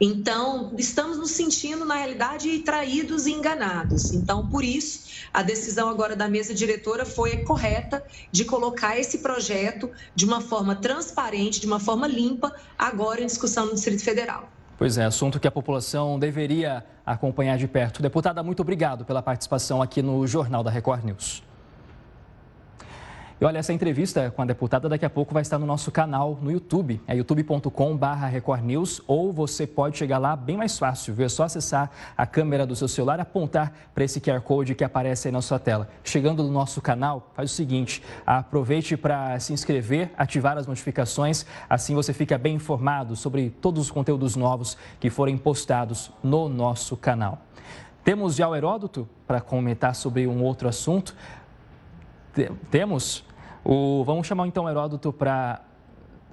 [0.00, 4.14] Então, estamos nos sentindo, na realidade, traídos e enganados.
[4.14, 9.90] Então, por isso, a decisão agora da mesa diretora foi correta de colocar esse projeto
[10.14, 14.48] de uma forma transparente, de uma forma limpa, agora em discussão no Distrito Federal.
[14.76, 18.02] Pois é, assunto que a população deveria acompanhar de perto.
[18.02, 21.42] Deputada, muito obrigado pela participação aqui no Jornal da Record News.
[23.46, 26.50] Olha, essa entrevista com a deputada daqui a pouco vai estar no nosso canal no
[26.50, 26.98] YouTube.
[27.06, 31.26] É youtube.com.br recordnews ou você pode chegar lá bem mais fácil, viu?
[31.26, 35.28] É só acessar a câmera do seu celular apontar para esse QR Code que aparece
[35.28, 35.90] aí na sua tela.
[36.02, 41.94] Chegando no nosso canal, faz o seguinte, aproveite para se inscrever, ativar as notificações, assim
[41.94, 47.42] você fica bem informado sobre todos os conteúdos novos que forem postados no nosso canal.
[48.02, 51.14] Temos já o Heródoto para comentar sobre um outro assunto
[52.70, 53.24] temos.
[53.64, 55.62] O, vamos chamar então o Heródoto para.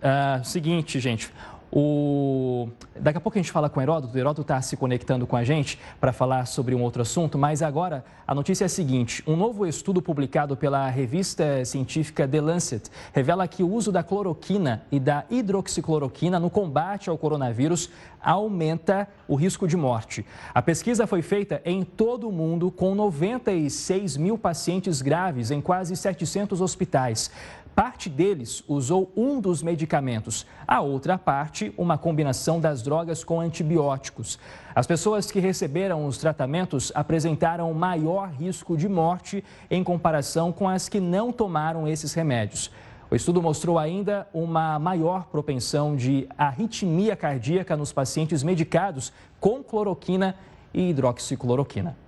[0.02, 1.32] Uh, seguinte, gente.
[1.72, 2.68] O...
[3.00, 5.38] Daqui a pouco a gente fala com o Heródoto, o Heródoto está se conectando com
[5.38, 9.24] a gente para falar sobre um outro assunto, mas agora a notícia é a seguinte:
[9.26, 14.84] um novo estudo publicado pela revista científica The Lancet revela que o uso da cloroquina
[14.92, 17.90] e da hidroxicloroquina no combate ao coronavírus
[18.22, 20.26] aumenta o risco de morte.
[20.54, 25.96] A pesquisa foi feita em todo o mundo com 96 mil pacientes graves em quase
[25.96, 27.32] 700 hospitais.
[27.76, 34.38] Parte deles usou um dos medicamentos, a outra parte, uma combinação das drogas com antibióticos.
[34.76, 40.90] As pessoas que receberam os tratamentos apresentaram maior risco de morte em comparação com as
[40.90, 42.70] que não tomaram esses remédios.
[43.10, 50.36] O estudo mostrou ainda uma maior propensão de arritmia cardíaca nos pacientes medicados com cloroquina
[50.74, 52.01] e hidroxicloroquina.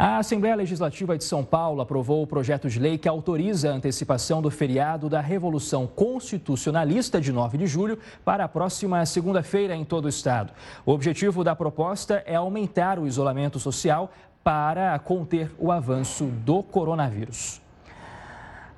[0.00, 4.40] A Assembleia Legislativa de São Paulo aprovou o projeto de lei que autoriza a antecipação
[4.40, 10.04] do feriado da Revolução Constitucionalista de 9 de julho para a próxima segunda-feira em todo
[10.04, 10.52] o estado.
[10.86, 14.12] O objetivo da proposta é aumentar o isolamento social
[14.44, 17.60] para conter o avanço do coronavírus.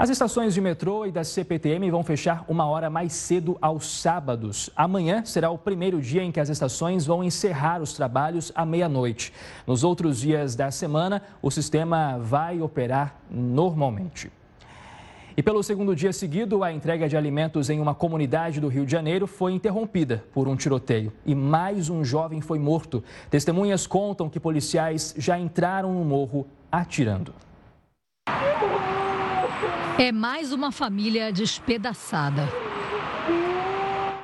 [0.00, 4.70] As estações de metrô e da CPTM vão fechar uma hora mais cedo aos sábados.
[4.74, 9.30] Amanhã será o primeiro dia em que as estações vão encerrar os trabalhos à meia-noite.
[9.66, 14.32] Nos outros dias da semana, o sistema vai operar normalmente.
[15.36, 18.92] E pelo segundo dia seguido, a entrega de alimentos em uma comunidade do Rio de
[18.92, 23.04] Janeiro foi interrompida por um tiroteio e mais um jovem foi morto.
[23.28, 27.34] Testemunhas contam que policiais já entraram no morro atirando.
[30.00, 32.48] É mais uma família despedaçada.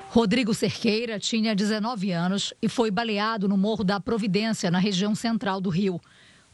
[0.08, 5.60] Rodrigo Cerqueira tinha 19 anos e foi baleado no Morro da Providência, na região central
[5.60, 6.00] do Rio.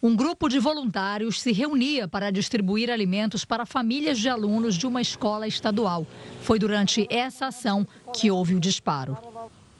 [0.03, 5.01] Um grupo de voluntários se reunia para distribuir alimentos para famílias de alunos de uma
[5.01, 6.05] escola estadual.
[6.41, 9.17] Foi durante essa ação que houve o disparo.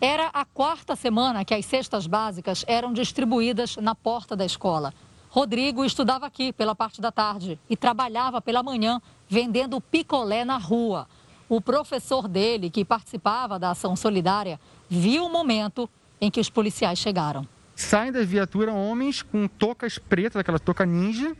[0.01, 4.95] Era a quarta semana que as cestas básicas eram distribuídas na porta da escola.
[5.33, 11.09] Rodrigo estudava aqui pela parte da tarde e trabalhava pela manhã vendendo picolé na rua.
[11.49, 15.89] O professor dele, que participava da ação solidária, viu o momento
[16.21, 17.49] em que os policiais chegaram.
[17.75, 21.35] Saem da viatura homens com tocas pretas, aquela toca ninja,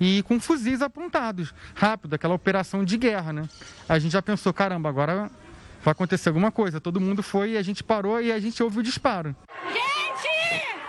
[0.00, 1.54] e com fuzis apontados.
[1.72, 3.48] Rápido, aquela operação de guerra, né?
[3.88, 5.30] A gente já pensou, caramba, agora
[5.84, 6.80] vai acontecer alguma coisa.
[6.80, 9.36] Todo mundo foi e a gente parou e a gente ouviu o disparo.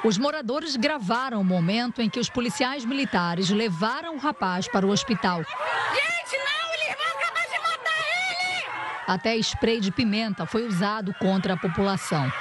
[0.03, 4.91] Os moradores gravaram o momento em que os policiais militares levaram o rapaz para o
[4.91, 5.39] hospital.
[5.39, 8.63] Gente, não, eles vão acabar de matar ele!
[9.07, 12.31] Até spray de pimenta foi usado contra a população.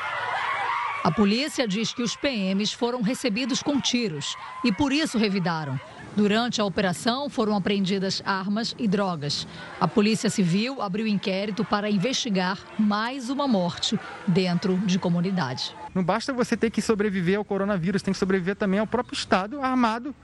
[1.02, 5.80] A polícia diz que os PMs foram recebidos com tiros e por isso revidaram.
[6.16, 9.46] Durante a operação foram apreendidas armas e drogas.
[9.80, 15.74] A Polícia Civil abriu inquérito para investigar mais uma morte dentro de comunidade.
[15.96, 19.62] Não basta você ter que sobreviver ao coronavírus, tem que sobreviver também ao próprio Estado
[19.62, 20.14] armado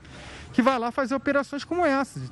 [0.53, 2.29] que vai lá fazer operações como essas.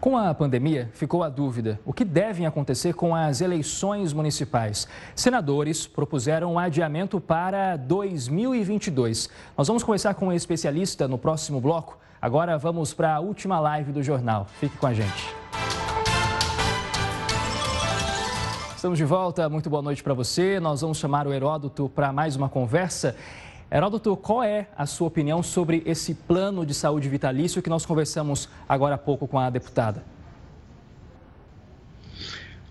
[0.00, 4.88] Com a pandemia, ficou a dúvida: o que devem acontecer com as eleições municipais?
[5.14, 9.28] Senadores propuseram um adiamento para 2022.
[9.54, 11.98] Nós vamos conversar com um especialista no próximo bloco.
[12.22, 14.46] Agora vamos para a última live do jornal.
[14.58, 15.85] Fique com a gente.
[18.86, 20.60] Estamos de volta, muito boa noite para você.
[20.60, 23.16] Nós vamos chamar o Heródoto para mais uma conversa.
[23.68, 28.48] Heródoto, qual é a sua opinião sobre esse plano de saúde vitalício que nós conversamos
[28.68, 30.04] agora há pouco com a deputada?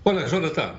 [0.05, 0.75] Olha, Jonathan,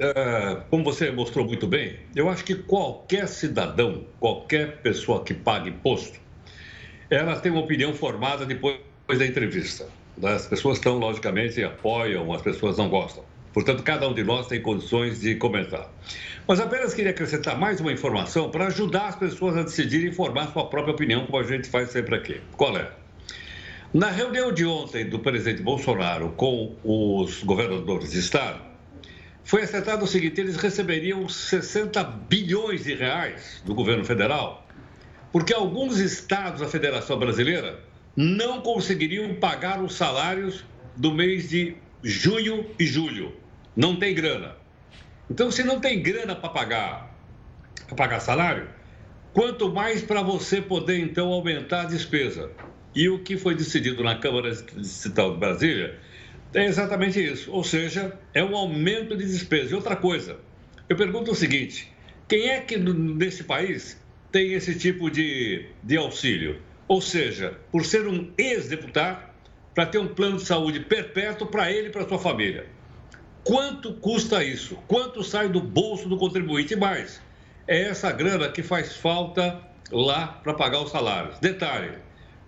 [0.00, 5.70] é, como você mostrou muito bem, eu acho que qualquer cidadão, qualquer pessoa que pague
[5.70, 6.18] imposto,
[7.08, 8.80] ela tem uma opinião formada depois
[9.16, 9.86] da entrevista.
[10.20, 13.22] As pessoas estão, logicamente, apoiam, as pessoas não gostam.
[13.56, 15.90] Portanto, cada um de nós tem condições de comentar.
[16.46, 20.66] Mas apenas queria acrescentar mais uma informação para ajudar as pessoas a decidirem formar sua
[20.66, 22.38] própria opinião, como a gente faz sempre aqui.
[22.54, 22.92] Qual é?
[23.94, 28.60] Na reunião de ontem do presidente Bolsonaro com os governadores de estado,
[29.42, 34.66] foi acertado o seguinte: eles receberiam 60 bilhões de reais do governo federal,
[35.32, 37.80] porque alguns estados da Federação Brasileira
[38.14, 40.62] não conseguiriam pagar os salários
[40.94, 43.45] do mês de junho e julho
[43.76, 44.56] não tem grana.
[45.30, 47.14] Então, se não tem grana para pagar,
[47.86, 48.68] para pagar salário,
[49.34, 52.50] quanto mais para você poder, então, aumentar a despesa.
[52.94, 55.98] E o que foi decidido na Câmara Distrital de Brasília
[56.54, 57.52] é exatamente isso.
[57.52, 59.72] Ou seja, é um aumento de despesa.
[59.72, 60.38] E outra coisa,
[60.88, 61.92] eu pergunto o seguinte:
[62.26, 64.00] quem é que nesse país
[64.32, 66.62] tem esse tipo de, de auxílio?
[66.88, 69.26] Ou seja, por ser um ex-deputado,
[69.74, 72.75] para ter um plano de saúde perpétuo para ele e para sua família.
[73.46, 74.74] Quanto custa isso?
[74.88, 76.74] Quanto sai do bolso do contribuinte?
[76.74, 77.22] Mais,
[77.68, 79.60] é essa grana que faz falta
[79.92, 81.38] lá para pagar os salários.
[81.38, 81.92] Detalhe: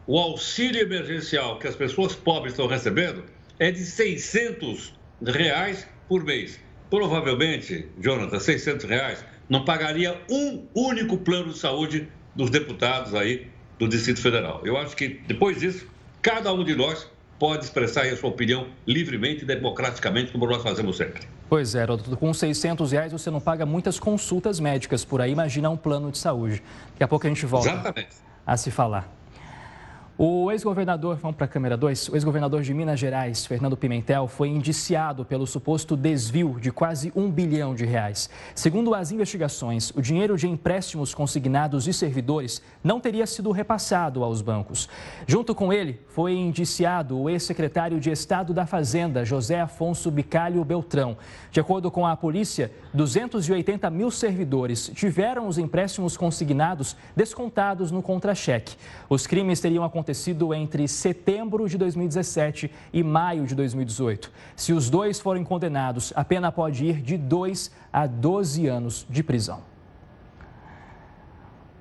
[0.09, 3.23] o auxílio emergencial que as pessoas pobres estão recebendo
[3.61, 4.93] é de 600
[5.25, 6.59] reais por mês.
[6.91, 13.47] Provavelmente, Jonathan, 600 reais não pagaria um único plano de saúde dos deputados aí
[13.79, 14.63] do Distrito Federal.
[14.65, 15.87] Eu acho que depois disso,
[16.21, 20.97] cada um de nós pode expressar a sua opinião livremente e democraticamente, como nós fazemos
[20.97, 21.23] sempre.
[21.49, 25.71] Pois é, Heródoto, com 600 reais você não paga muitas consultas médicas por aí, imagina
[25.71, 26.63] um plano de saúde.
[26.93, 28.17] Daqui a pouco a gente volta Exatamente.
[28.47, 29.18] a se falar.
[30.21, 34.49] O ex-governador, vamos para a câmera 2, o ex-governador de Minas Gerais, Fernando Pimentel, foi
[34.49, 38.29] indiciado pelo suposto desvio de quase um bilhão de reais.
[38.53, 44.43] Segundo as investigações, o dinheiro de empréstimos consignados de servidores não teria sido repassado aos
[44.43, 44.89] bancos.
[45.25, 51.17] Junto com ele, foi indiciado o ex-secretário de Estado da Fazenda, José Afonso Bicalho Beltrão.
[51.53, 58.75] De acordo com a polícia, 280 mil servidores tiveram os empréstimos consignados descontados no contra-cheque.
[59.09, 60.08] Os crimes teriam acontecido
[60.55, 64.31] entre setembro de 2017 e maio de 2018.
[64.57, 69.23] Se os dois forem condenados, a pena pode ir de 2 a 12 anos de
[69.23, 69.68] prisão.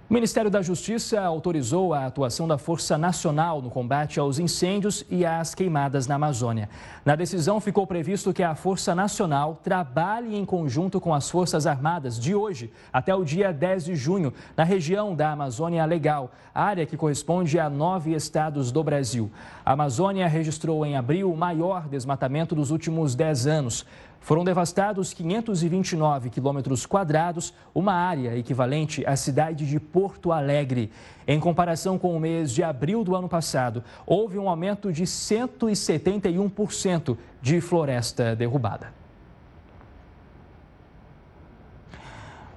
[0.10, 5.26] O Ministério da Justiça autorizou a atuação da Força Nacional no combate aos incêndios e
[5.26, 6.70] às queimadas na Amazônia.
[7.04, 12.18] Na decisão, ficou previsto que a Força Nacional trabalhe em conjunto com as Forças Armadas
[12.18, 16.96] de hoje até o dia 10 de junho, na região da Amazônia Legal, área que
[16.96, 19.30] corresponde a nove estados do Brasil.
[19.66, 23.86] A Amazônia registrou em abril o maior desmatamento dos últimos 10 anos.
[24.20, 30.92] Foram devastados 529 quilômetros quadrados, uma área equivalente à cidade de Porto Alegre.
[31.28, 37.18] Em comparação com o mês de abril do ano passado, houve um aumento de 171%
[37.42, 38.94] de floresta derrubada.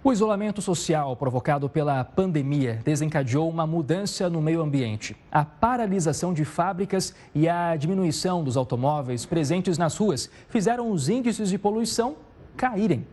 [0.05, 5.17] O isolamento social provocado pela pandemia desencadeou uma mudança no meio ambiente.
[5.33, 11.49] A paralisação de fábricas e a diminuição dos automóveis presentes nas ruas fizeram os índices
[11.49, 12.17] de poluição
[12.55, 13.07] caírem.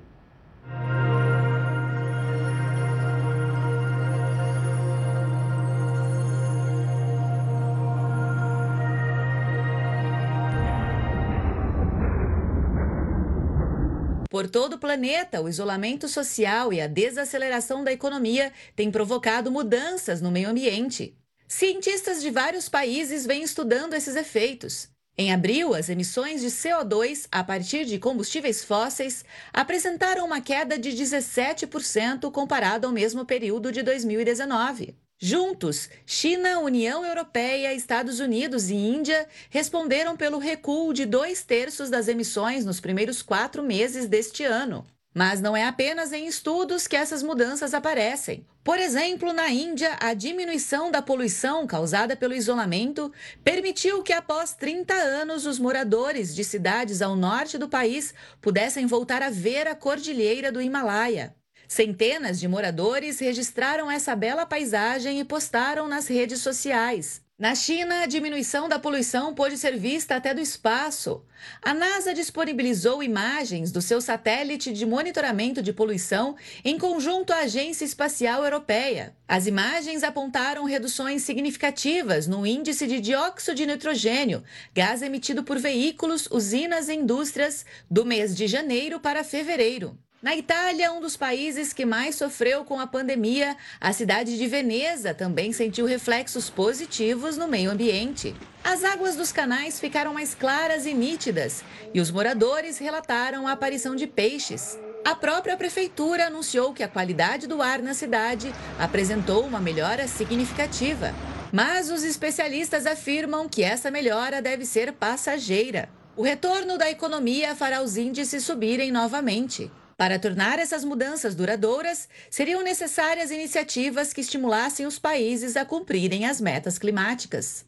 [14.37, 20.21] Por todo o planeta, o isolamento social e a desaceleração da economia têm provocado mudanças
[20.21, 21.17] no meio ambiente.
[21.47, 24.89] Cientistas de vários países vêm estudando esses efeitos.
[25.17, 30.91] Em abril, as emissões de CO2 a partir de combustíveis fósseis apresentaram uma queda de
[30.91, 34.95] 17% comparado ao mesmo período de 2019.
[35.19, 42.07] Juntos, China, União Europeia, Estados Unidos e Índia responderam pelo recuo de dois terços das
[42.07, 44.85] emissões nos primeiros quatro meses deste ano.
[45.15, 48.45] Mas não é apenas em estudos que essas mudanças aparecem.
[48.63, 53.11] Por exemplo, na Índia, a diminuição da poluição causada pelo isolamento
[53.43, 59.23] permitiu que, após 30 anos, os moradores de cidades ao norte do país pudessem voltar
[59.23, 61.36] a ver a cordilheira do Himalaia.
[61.67, 67.21] Centenas de moradores registraram essa bela paisagem e postaram nas redes sociais.
[67.37, 71.23] Na China, a diminuição da poluição pôde ser vista até do espaço.
[71.61, 77.85] A NASA disponibilizou imagens do seu satélite de monitoramento de poluição em conjunto à Agência
[77.85, 79.15] Espacial Europeia.
[79.27, 84.43] As imagens apontaram reduções significativas no índice de dióxido de nitrogênio,
[84.73, 89.95] gás emitido por veículos, usinas e indústrias, do mês de janeiro para fevereiro.
[90.27, 95.13] Na Itália, um dos países que mais sofreu com a pandemia, a cidade de Veneza
[95.13, 98.35] também sentiu reflexos positivos no meio ambiente.
[98.61, 101.63] As águas dos canais ficaram mais claras e nítidas
[101.93, 104.77] e os moradores relataram a aparição de peixes.
[105.05, 111.15] A própria prefeitura anunciou que a qualidade do ar na cidade apresentou uma melhora significativa.
[111.53, 115.87] Mas os especialistas afirmam que essa melhora deve ser passageira.
[116.17, 119.71] O retorno da economia fará os índices subirem novamente.
[119.97, 126.39] Para tornar essas mudanças duradouras, seriam necessárias iniciativas que estimulassem os países a cumprirem as
[126.39, 127.65] metas climáticas.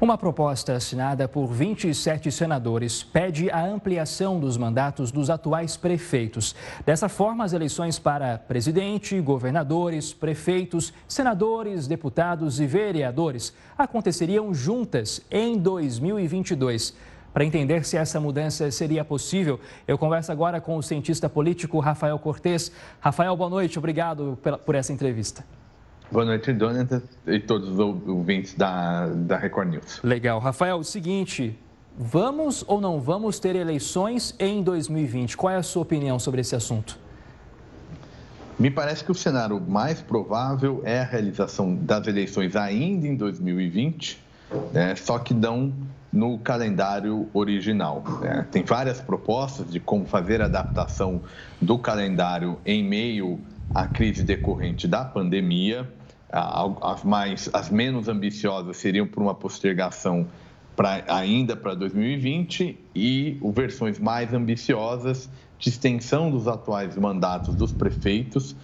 [0.00, 6.54] Uma proposta assinada por 27 senadores pede a ampliação dos mandatos dos atuais prefeitos.
[6.86, 15.58] Dessa forma, as eleições para presidente, governadores, prefeitos, senadores, deputados e vereadores aconteceriam juntas em
[15.58, 16.94] 2022.
[17.34, 19.58] Para entender se essa mudança seria possível,
[19.88, 22.70] eu converso agora com o cientista político Rafael Cortes.
[23.00, 25.44] Rafael, boa noite, obrigado por essa entrevista.
[26.12, 30.00] Boa noite, Jonathan e todos os ouvintes da, da Record News.
[30.04, 30.38] Legal.
[30.38, 31.58] Rafael, o seguinte,
[31.98, 35.36] vamos ou não vamos ter eleições em 2020?
[35.36, 36.96] Qual é a sua opinião sobre esse assunto?
[38.56, 44.23] Me parece que o cenário mais provável é a realização das eleições ainda em 2020,
[44.72, 44.94] né?
[44.96, 45.72] só que não
[46.12, 48.04] no calendário original.
[48.20, 48.46] Né?
[48.50, 51.22] Tem várias propostas de como fazer a adaptação
[51.60, 53.40] do calendário em meio
[53.74, 55.88] à crise decorrente da pandemia.
[56.30, 60.26] As, mais, as menos ambiciosas seriam por uma postergação
[60.76, 65.28] pra, ainda para 2020 e versões mais ambiciosas
[65.58, 68.54] de extensão dos atuais mandatos dos prefeitos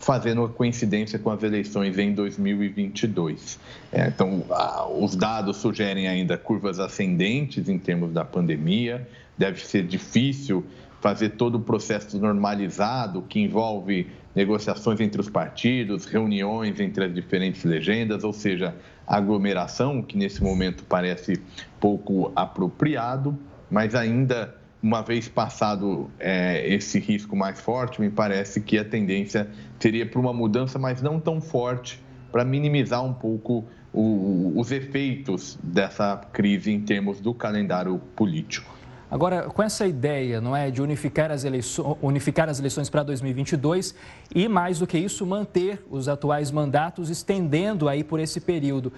[0.00, 3.60] fazendo coincidência com as eleições em 2022.
[3.92, 9.86] É, então, a, os dados sugerem ainda curvas ascendentes em termos da pandemia, deve ser
[9.86, 10.64] difícil
[11.00, 17.62] fazer todo o processo normalizado que envolve negociações entre os partidos, reuniões entre as diferentes
[17.64, 18.74] legendas, ou seja,
[19.06, 21.40] aglomeração, que nesse momento parece
[21.78, 23.38] pouco apropriado,
[23.70, 29.48] mas ainda uma vez passado é, esse risco mais forte, me parece que a tendência
[29.78, 32.02] seria para uma mudança, mas não tão forte,
[32.32, 38.80] para minimizar um pouco o, os efeitos dessa crise em termos do calendário político.
[39.10, 43.92] Agora, com essa ideia, não é, de unificar as, eleições, unificar as eleições para 2022
[44.32, 48.92] e, mais do que isso, manter os atuais mandatos, estendendo aí por esse período.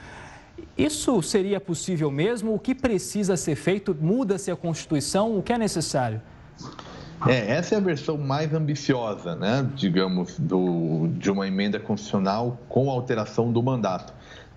[0.76, 2.54] Isso seria possível mesmo?
[2.54, 3.96] O que precisa ser feito?
[3.98, 5.36] Muda-se a Constituição?
[5.36, 6.20] O que é necessário?
[7.26, 12.90] É, essa é a versão mais ambiciosa, né, digamos, do, de uma emenda constitucional com
[12.90, 14.12] alteração do mandato.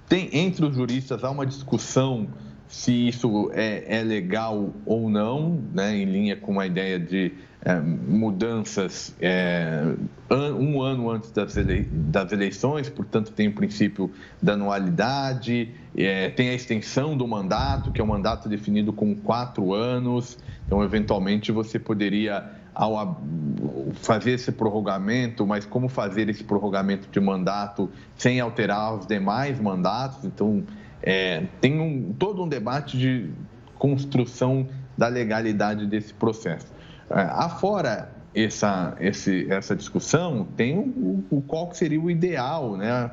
[0.09, 2.27] Tem, entre os juristas há uma discussão
[2.67, 7.33] se isso é, é legal ou não, né, em linha com a ideia de
[7.73, 9.81] mudanças é,
[10.29, 17.17] um ano antes das, eleições, portanto, tem o princípio da anualidade, é, tem a extensão
[17.17, 23.21] do mandato, que é um mandato definido com quatro anos, então, eventualmente, você poderia, ao
[23.95, 30.23] fazer esse prorrogamento, mas como fazer esse prorrogamento de mandato sem alterar os demais mandatos?
[30.25, 30.63] Então,
[31.01, 33.29] é, tem um, todo um debate de
[33.77, 36.74] construção da legalidade desse processo.
[37.09, 43.09] É, afora essa, esse, essa discussão, tem o, o, qual seria o ideal, né,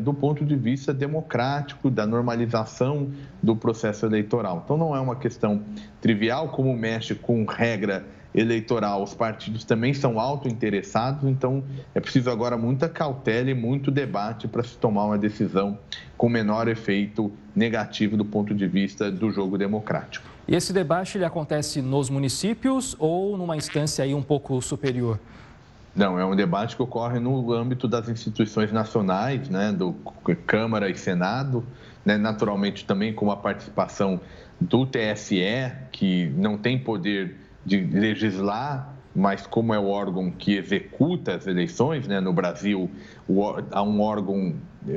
[0.00, 3.10] do ponto de vista democrático, da normalização
[3.42, 4.62] do processo eleitoral.
[4.64, 5.62] Então, não é uma questão
[6.00, 11.64] trivial, como mexe com regra eleitoral, os partidos também são auto-interessados, então
[11.94, 15.78] é preciso agora muita cautela e muito debate para se tomar uma decisão
[16.18, 20.35] com menor efeito negativo do ponto de vista do jogo democrático.
[20.48, 25.18] E esse debate ele acontece nos municípios ou numa instância aí um pouco superior?
[25.94, 29.94] Não, é um debate que ocorre no âmbito das instituições nacionais, né, do
[30.46, 31.64] Câmara e Senado,
[32.04, 34.20] né, naturalmente também com a participação
[34.60, 41.34] do TSE, que não tem poder de legislar, mas como é o órgão que executa
[41.34, 42.90] as eleições, né, no Brasil
[43.72, 44.54] há um órgão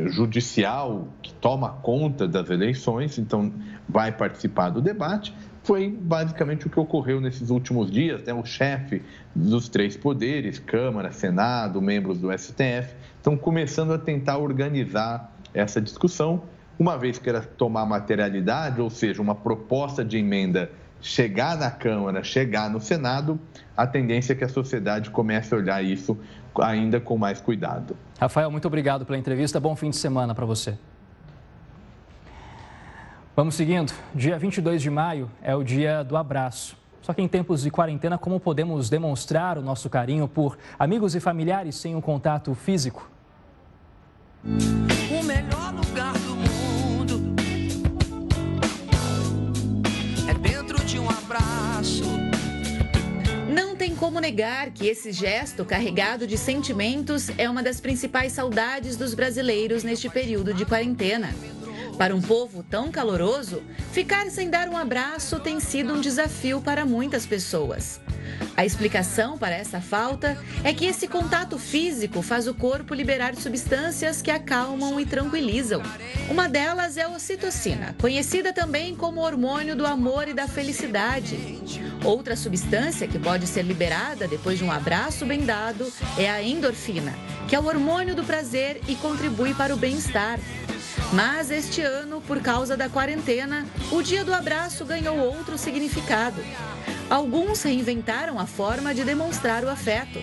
[0.08, 3.52] judicial que toma conta das eleições, então
[3.88, 5.34] vai participar do debate.
[5.64, 8.34] Foi basicamente o que ocorreu nesses últimos dias, né?
[8.34, 9.02] o chefe
[9.34, 16.44] dos três poderes, Câmara, Senado, membros do STF, estão começando a tentar organizar essa discussão
[16.78, 22.24] uma vez que ela tomar materialidade, ou seja, uma proposta de emenda chegar na Câmara,
[22.24, 23.40] chegar no Senado,
[23.76, 26.18] a tendência é que a sociedade comece a olhar isso
[26.62, 27.96] ainda com mais cuidado.
[28.20, 29.60] Rafael, muito obrigado pela entrevista.
[29.60, 30.78] Bom fim de semana para você.
[33.36, 33.94] Vamos seguindo.
[34.14, 36.78] Dia 22 de maio é o dia do abraço.
[37.02, 41.20] Só que em tempos de quarentena, como podemos demonstrar o nosso carinho por amigos e
[41.20, 43.10] familiares sem um contato físico?
[44.44, 46.69] O melhor lugar do
[54.00, 59.84] como negar que esse gesto carregado de sentimentos é uma das principais saudades dos brasileiros
[59.84, 61.30] neste período de quarentena.
[62.00, 66.86] Para um povo tão caloroso, ficar sem dar um abraço tem sido um desafio para
[66.86, 68.00] muitas pessoas.
[68.56, 74.22] A explicação para essa falta é que esse contato físico faz o corpo liberar substâncias
[74.22, 75.84] que acalmam e tranquilizam.
[76.32, 81.60] Uma delas é a ocitocina, conhecida também como hormônio do amor e da felicidade.
[82.06, 87.14] Outra substância que pode ser liberada depois de um abraço bem dado é a endorfina,
[87.50, 90.40] que é o hormônio do prazer e contribui para o bem-estar.
[91.14, 96.42] Mas este ano, por causa da quarentena, o Dia do Abraço ganhou outro significado.
[97.10, 100.20] Alguns reinventaram a forma de demonstrar o afeto,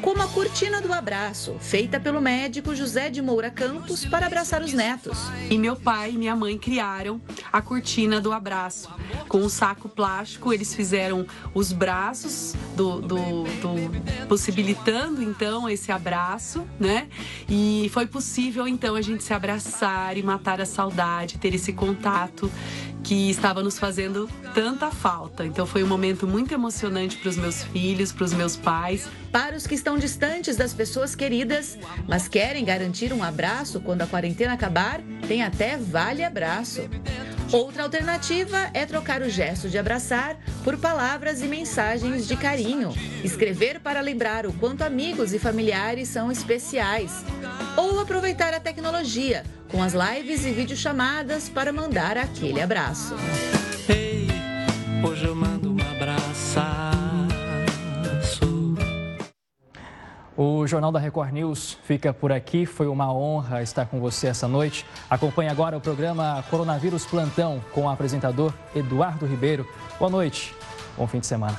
[0.00, 4.72] como a cortina do abraço, feita pelo médico José de Moura Campos para abraçar os
[4.72, 5.18] netos.
[5.50, 7.20] E meu pai e minha mãe criaram
[7.52, 8.88] a cortina do abraço.
[9.28, 16.66] Com um saco plástico, eles fizeram os braços do, do, do possibilitando então esse abraço,
[16.78, 17.08] né?
[17.48, 22.50] E foi possível então a gente se abraçar e matar a saudade, ter esse contato
[23.02, 25.44] que estava nos fazendo tanta falta.
[25.46, 29.08] Então foi um momento muito emocionante para os meus filhos, para os meus pais.
[29.32, 34.06] Para os que estão distantes das pessoas queridas, mas querem garantir um abraço quando a
[34.06, 36.82] quarentena acabar, tem até Vale Abraço.
[37.50, 42.92] Outra alternativa é trocar o gesto de abraçar por palavras e mensagens de carinho.
[43.24, 47.24] Escrever para lembrar o quanto amigos e familiares são especiais.
[47.74, 53.14] Ou aproveitar a tecnologia com as lives e videochamadas para mandar aquele abraço.
[53.88, 54.28] Ei,
[55.04, 56.28] hoje eu mando um abraço.
[60.40, 62.64] O Jornal da Record News fica por aqui.
[62.64, 64.86] Foi uma honra estar com você essa noite.
[65.10, 69.68] Acompanhe agora o programa Coronavírus Plantão com o apresentador Eduardo Ribeiro.
[69.98, 70.54] Boa noite.
[70.96, 71.58] Bom fim de semana.